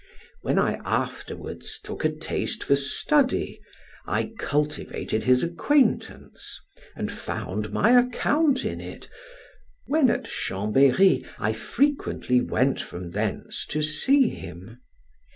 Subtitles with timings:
[0.41, 3.61] When I afterwards took a taste for study,
[4.07, 6.59] I cultivated his acquaintance,
[6.95, 9.07] and found my account in it:
[9.85, 14.79] when at Chambery, I frequently went from thence to see him.